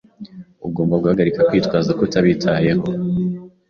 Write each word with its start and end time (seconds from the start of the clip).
Ugomba 0.67 0.99
guhagarika 1.03 1.45
kwitwaza 1.49 1.91
ko 1.97 2.01
utabitayeho. 2.07 2.85